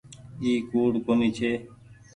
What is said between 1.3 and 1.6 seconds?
ڇي۔